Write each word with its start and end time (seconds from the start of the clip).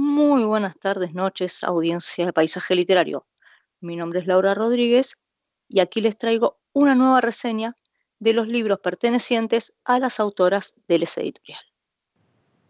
Muy 0.00 0.44
buenas 0.44 0.78
tardes, 0.78 1.12
noches, 1.12 1.64
audiencia 1.64 2.24
de 2.24 2.32
Paisaje 2.32 2.76
Literario. 2.76 3.26
Mi 3.80 3.96
nombre 3.96 4.20
es 4.20 4.28
Laura 4.28 4.54
Rodríguez 4.54 5.18
y 5.66 5.80
aquí 5.80 6.00
les 6.00 6.16
traigo 6.16 6.60
una 6.72 6.94
nueva 6.94 7.20
reseña 7.20 7.74
de 8.20 8.32
los 8.32 8.46
libros 8.46 8.78
pertenecientes 8.78 9.74
a 9.84 9.98
las 9.98 10.20
autoras 10.20 10.76
del 10.86 11.02
editorial. 11.02 11.60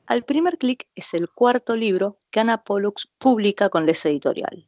Al 0.07 0.25
primer 0.25 0.57
clic 0.57 0.89
es 0.95 1.13
el 1.13 1.29
cuarto 1.29 1.77
libro 1.77 2.19
que 2.31 2.41
Ana 2.41 2.65
Pollux 2.65 3.07
publica 3.19 3.69
con 3.69 3.85
Les 3.85 4.07
Editorial. 4.07 4.67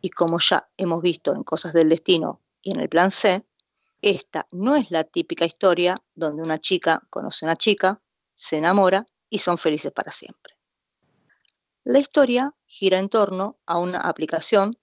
Y 0.00 0.08
como 0.08 0.38
ya 0.40 0.70
hemos 0.78 1.02
visto 1.02 1.34
en 1.34 1.44
Cosas 1.44 1.74
del 1.74 1.90
Destino 1.90 2.40
y 2.62 2.70
en 2.70 2.80
el 2.80 2.88
Plan 2.88 3.10
C, 3.10 3.44
esta 4.00 4.46
no 4.52 4.74
es 4.74 4.90
la 4.90 5.04
típica 5.04 5.44
historia 5.44 5.98
donde 6.14 6.42
una 6.42 6.58
chica 6.58 7.06
conoce 7.10 7.44
a 7.44 7.48
una 7.48 7.56
chica, 7.56 8.00
se 8.34 8.56
enamora 8.56 9.04
y 9.28 9.40
son 9.40 9.58
felices 9.58 9.92
para 9.92 10.10
siempre. 10.10 10.59
La 11.90 11.98
historia 11.98 12.54
gira 12.66 13.00
en 13.00 13.08
torno 13.08 13.58
a 13.66 13.76
una 13.78 13.98
aplicación 13.98 14.78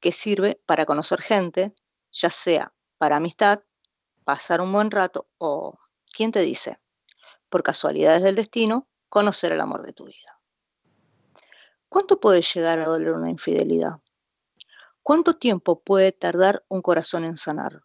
que 0.00 0.10
sirve 0.10 0.60
para 0.66 0.86
conocer 0.86 1.20
gente, 1.20 1.72
ya 2.10 2.30
sea 2.30 2.74
para 2.98 3.14
amistad, 3.14 3.62
pasar 4.24 4.60
un 4.60 4.72
buen 4.72 4.90
rato 4.90 5.28
o, 5.38 5.78
¿quién 6.12 6.32
te 6.32 6.40
dice? 6.40 6.80
Por 7.48 7.62
casualidades 7.62 8.24
del 8.24 8.34
destino, 8.34 8.88
conocer 9.08 9.52
el 9.52 9.60
amor 9.60 9.84
de 9.84 9.92
tu 9.92 10.06
vida. 10.06 10.40
¿Cuánto 11.88 12.18
puede 12.18 12.42
llegar 12.42 12.80
a 12.80 12.86
doler 12.86 13.12
una 13.12 13.30
infidelidad? 13.30 14.00
¿Cuánto 15.04 15.34
tiempo 15.34 15.80
puede 15.80 16.10
tardar 16.10 16.64
un 16.66 16.82
corazón 16.82 17.24
en 17.24 17.36
sanar? 17.36 17.84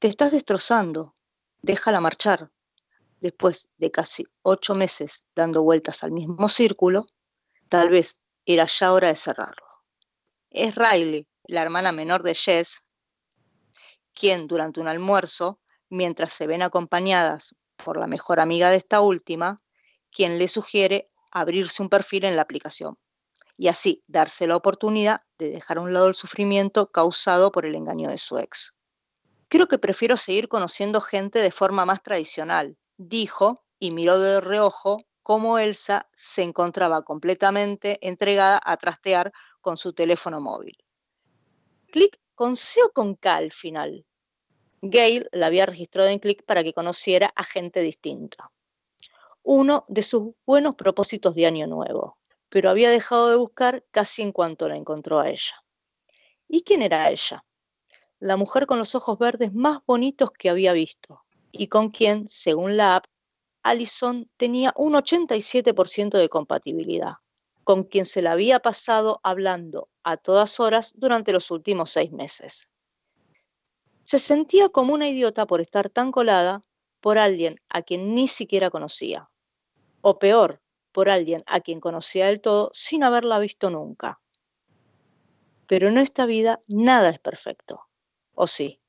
Te 0.00 0.08
estás 0.08 0.32
destrozando, 0.32 1.14
déjala 1.60 2.00
marchar. 2.00 2.50
Después 3.20 3.68
de 3.76 3.92
casi 3.92 4.26
ocho 4.42 4.74
meses 4.74 5.28
dando 5.36 5.62
vueltas 5.62 6.02
al 6.02 6.10
mismo 6.10 6.48
círculo, 6.48 7.06
tal 7.72 7.88
vez 7.88 8.20
era 8.44 8.66
ya 8.66 8.92
hora 8.92 9.08
de 9.08 9.16
cerrarlo. 9.16 9.66
Es 10.50 10.74
Riley, 10.74 11.26
la 11.44 11.62
hermana 11.62 11.90
menor 11.90 12.22
de 12.22 12.34
Jess, 12.34 12.86
quien 14.12 14.46
durante 14.46 14.78
un 14.78 14.88
almuerzo, 14.88 15.58
mientras 15.88 16.34
se 16.34 16.46
ven 16.46 16.60
acompañadas 16.60 17.56
por 17.82 17.96
la 17.96 18.06
mejor 18.06 18.40
amiga 18.40 18.68
de 18.68 18.76
esta 18.76 19.00
última, 19.00 19.58
quien 20.10 20.38
le 20.38 20.48
sugiere 20.48 21.10
abrirse 21.30 21.82
un 21.82 21.88
perfil 21.88 22.26
en 22.26 22.36
la 22.36 22.42
aplicación 22.42 22.98
y 23.56 23.68
así 23.68 24.02
darse 24.06 24.46
la 24.46 24.56
oportunidad 24.56 25.22
de 25.38 25.48
dejar 25.48 25.78
a 25.78 25.80
un 25.80 25.94
lado 25.94 26.08
el 26.08 26.14
sufrimiento 26.14 26.92
causado 26.92 27.52
por 27.52 27.64
el 27.64 27.74
engaño 27.74 28.10
de 28.10 28.18
su 28.18 28.36
ex. 28.36 28.76
Creo 29.48 29.66
que 29.66 29.78
prefiero 29.78 30.18
seguir 30.18 30.48
conociendo 30.48 31.00
gente 31.00 31.38
de 31.38 31.50
forma 31.50 31.86
más 31.86 32.02
tradicional, 32.02 32.76
dijo 32.98 33.64
y 33.78 33.92
miró 33.92 34.18
de 34.18 34.42
reojo 34.42 34.98
cómo 35.22 35.58
Elsa 35.58 36.08
se 36.14 36.42
encontraba 36.42 37.02
completamente 37.02 37.98
entregada 38.06 38.60
a 38.64 38.76
trastear 38.76 39.32
con 39.60 39.76
su 39.76 39.92
teléfono 39.92 40.40
móvil. 40.40 40.76
Click 41.90 42.18
con 42.34 42.56
C 42.56 42.82
o 42.82 42.90
con 42.90 43.14
K 43.14 43.36
al 43.36 43.52
final. 43.52 44.04
Gail 44.80 45.28
la 45.30 45.46
había 45.46 45.66
registrado 45.66 46.08
en 46.08 46.18
Click 46.18 46.44
para 46.44 46.64
que 46.64 46.72
conociera 46.72 47.32
a 47.36 47.44
gente 47.44 47.80
distinta. 47.80 48.50
Uno 49.44 49.84
de 49.88 50.02
sus 50.02 50.34
buenos 50.44 50.74
propósitos 50.74 51.34
de 51.34 51.46
año 51.46 51.66
nuevo, 51.66 52.18
pero 52.48 52.70
había 52.70 52.90
dejado 52.90 53.30
de 53.30 53.36
buscar 53.36 53.84
casi 53.90 54.22
en 54.22 54.32
cuanto 54.32 54.68
la 54.68 54.76
encontró 54.76 55.20
a 55.20 55.30
ella. 55.30 55.64
¿Y 56.48 56.62
quién 56.62 56.82
era 56.82 57.10
ella? 57.10 57.44
La 58.18 58.36
mujer 58.36 58.66
con 58.66 58.78
los 58.78 58.94
ojos 58.94 59.18
verdes 59.18 59.52
más 59.52 59.80
bonitos 59.86 60.30
que 60.32 60.50
había 60.50 60.72
visto 60.72 61.24
y 61.50 61.68
con 61.68 61.90
quien, 61.90 62.28
según 62.28 62.76
la 62.76 62.96
app, 62.96 63.06
Allison 63.62 64.28
tenía 64.36 64.72
un 64.76 64.94
87% 64.94 66.18
de 66.18 66.28
compatibilidad, 66.28 67.14
con 67.64 67.84
quien 67.84 68.04
se 68.04 68.22
la 68.22 68.32
había 68.32 68.60
pasado 68.60 69.20
hablando 69.22 69.88
a 70.02 70.16
todas 70.16 70.58
horas 70.58 70.92
durante 70.96 71.32
los 71.32 71.50
últimos 71.50 71.90
seis 71.90 72.10
meses. 72.10 72.68
Se 74.02 74.18
sentía 74.18 74.68
como 74.68 74.94
una 74.94 75.08
idiota 75.08 75.46
por 75.46 75.60
estar 75.60 75.88
tan 75.88 76.10
colada 76.10 76.60
por 77.00 77.18
alguien 77.18 77.60
a 77.68 77.82
quien 77.82 78.14
ni 78.14 78.26
siquiera 78.26 78.70
conocía, 78.70 79.30
o 80.00 80.18
peor, 80.18 80.60
por 80.90 81.08
alguien 81.08 81.42
a 81.46 81.60
quien 81.60 81.80
conocía 81.80 82.26
del 82.26 82.40
todo 82.40 82.70
sin 82.74 83.04
haberla 83.04 83.38
visto 83.38 83.70
nunca. 83.70 84.20
Pero 85.66 85.88
en 85.88 85.98
esta 85.98 86.26
vida 86.26 86.60
nada 86.68 87.10
es 87.10 87.18
perfecto, 87.18 87.88
¿o 88.34 88.46
sí? 88.46 88.80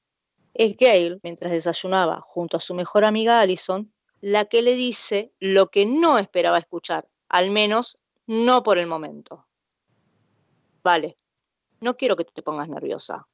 Es 0.54 0.76
Gail, 0.78 1.20
mientras 1.24 1.52
desayunaba 1.52 2.22
junto 2.22 2.58
a 2.58 2.60
su 2.60 2.74
mejor 2.74 3.06
amiga 3.06 3.40
Allison, 3.40 3.93
la 4.24 4.46
que 4.46 4.62
le 4.62 4.74
dice 4.76 5.34
lo 5.42 5.70
que 5.70 5.86
no 5.86 6.18
esperaba 6.18 6.58
escuchar, 6.58 7.10
al 7.28 7.52
menos 7.52 7.98
no 8.26 8.64
por 8.64 8.80
el 8.80 8.88
momento. 8.88 9.50
Vale, 10.82 11.18
no 11.82 11.98
quiero 11.98 12.16
que 12.16 12.24
te 12.24 12.42
pongas 12.42 12.70
nerviosa. 12.70 13.28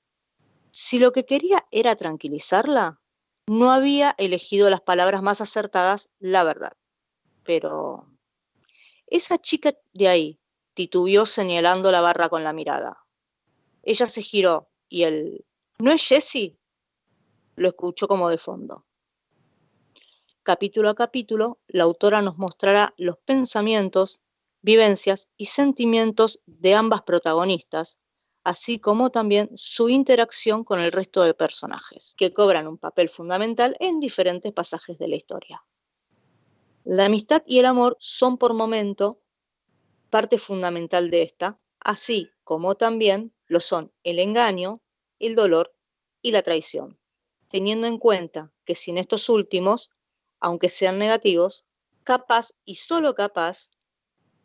Si 0.72 0.98
lo 0.98 1.12
que 1.12 1.26
quería 1.26 1.64
era 1.70 1.96
tranquilizarla, 1.96 3.00
no 3.46 3.70
había 3.70 4.16
elegido 4.18 4.72
las 4.72 4.82
palabras 4.82 5.22
más 5.22 5.42
acertadas, 5.42 6.10
la 6.18 6.44
verdad. 6.44 6.74
Pero 7.44 8.08
esa 9.06 9.38
chica 9.38 9.76
de 9.94 10.08
ahí 10.08 10.40
titubeó 10.74 11.28
señalando 11.28 11.92
la 11.92 12.02
barra 12.02 12.30
con 12.30 12.44
la 12.44 12.52
mirada. 12.52 13.06
Ella 13.84 14.08
se 14.08 14.24
giró 14.24 14.72
y 14.88 15.04
él, 15.04 15.46
¿no 15.78 15.92
es 15.92 16.08
Jessie? 16.08 16.58
Lo 17.56 17.68
escuchó 17.68 18.08
como 18.08 18.28
de 18.30 18.40
fondo. 18.40 18.88
Capítulo 20.50 20.90
a 20.90 20.96
capítulo, 20.96 21.60
la 21.68 21.84
autora 21.84 22.24
nos 22.24 22.40
mostrará 22.40 22.96
los 22.98 23.18
pensamientos, 23.20 24.24
vivencias 24.64 25.30
y 25.38 25.46
sentimientos 25.46 26.42
de 26.48 26.74
ambas 26.74 27.04
protagonistas, 27.04 28.00
así 28.44 28.80
como 28.80 29.12
también 29.12 29.52
su 29.54 29.90
interacción 29.90 30.64
con 30.64 30.80
el 30.80 30.92
resto 30.92 31.22
de 31.22 31.36
personajes, 31.36 32.16
que 32.18 32.34
cobran 32.34 32.66
un 32.66 32.80
papel 32.80 33.10
fundamental 33.10 33.78
en 33.80 34.00
diferentes 34.00 34.52
pasajes 34.52 34.98
de 34.98 35.08
la 35.10 35.18
historia. 35.18 35.64
La 36.84 37.06
amistad 37.06 37.44
y 37.46 37.60
el 37.60 37.68
amor 37.68 37.96
son 38.00 38.40
por 38.40 38.56
momento 38.56 39.22
parte 40.10 40.40
fundamental 40.40 41.12
de 41.12 41.22
esta, 41.22 41.60
así 41.80 42.32
como 42.44 42.74
también 42.74 43.36
lo 43.46 43.60
son 43.60 43.94
el 44.04 44.18
engaño, 44.18 44.82
el 45.20 45.36
dolor 45.36 45.76
y 46.24 46.32
la 46.32 46.42
traición, 46.42 47.00
teniendo 47.50 47.86
en 47.86 48.00
cuenta 48.00 48.52
que 48.66 48.74
sin 48.74 48.98
estos 48.98 49.30
últimos 49.30 49.92
aunque 50.40 50.70
sean 50.70 51.00
negativos, 51.00 51.66
capaz 52.04 52.54
y 52.66 52.76
solo 52.76 53.14
capaz, 53.14 53.72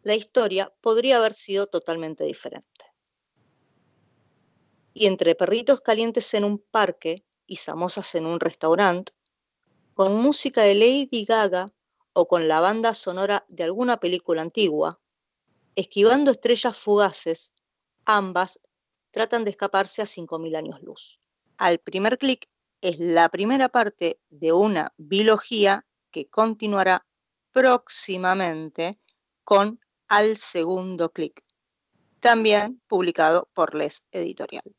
la 0.02 0.14
historia 0.14 0.72
podría 0.80 1.16
haber 1.16 1.34
sido 1.34 1.66
totalmente 1.66 2.24
diferente. 2.24 2.84
Y 4.92 5.06
entre 5.06 5.34
perritos 5.34 5.80
calientes 5.80 6.34
en 6.34 6.44
un 6.44 6.58
parque 6.58 7.24
y 7.46 7.56
samosas 7.56 8.14
en 8.14 8.26
un 8.26 8.38
restaurante, 8.38 9.12
con 9.94 10.20
música 10.20 10.62
de 10.62 10.74
Lady 10.74 11.24
Gaga 11.24 11.72
o 12.12 12.28
con 12.28 12.48
la 12.48 12.60
banda 12.60 12.94
sonora 12.94 13.44
de 13.48 13.64
alguna 13.64 13.98
película 13.98 14.42
antigua, 14.42 15.00
esquivando 15.74 16.30
estrellas 16.30 16.76
fugaces, 16.76 17.54
ambas 18.04 18.60
tratan 19.10 19.44
de 19.44 19.50
escaparse 19.50 20.02
a 20.02 20.06
5.000 20.06 20.56
años 20.56 20.82
luz. 20.82 21.20
Al 21.56 21.78
primer 21.78 22.18
clic 22.18 22.48
es 22.84 23.00
la 23.00 23.28
primera 23.30 23.70
parte 23.70 24.20
de 24.28 24.52
una 24.52 24.92
biología 24.98 25.86
que 26.10 26.28
continuará 26.28 27.06
próximamente 27.50 29.00
con 29.42 29.80
Al 30.06 30.36
segundo 30.36 31.10
clic, 31.10 31.42
también 32.20 32.82
publicado 32.86 33.48
por 33.54 33.74
Les 33.74 34.06
Editorial. 34.12 34.76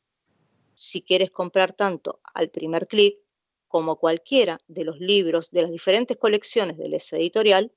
Si 0.72 1.02
quieres 1.02 1.32
comprar 1.32 1.72
tanto 1.72 2.20
al 2.32 2.48
primer 2.48 2.86
clic 2.86 3.18
como 3.66 3.96
cualquiera 3.96 4.56
de 4.68 4.84
los 4.84 5.00
libros 5.00 5.50
de 5.50 5.62
las 5.62 5.72
diferentes 5.72 6.16
colecciones 6.16 6.78
de 6.78 6.88
Les 6.88 7.12
Editorial, 7.12 7.72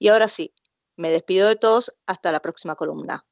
Y 0.05 0.09
ahora 0.09 0.29
sí, 0.29 0.53
me 0.99 1.11
despido 1.11 1.49
de 1.49 1.57
todos 1.57 1.97
hasta 2.05 2.31
la 2.31 2.41
próxima 2.41 2.77
columna. 2.77 3.25